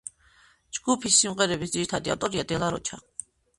ჯგუფის 0.77 1.19
სიმღერების 1.25 1.75
ძირითადი 1.77 2.17
ავტორია 2.17 2.49
დე 2.55 2.61
ლა 2.67 2.73
როჩა. 2.79 3.03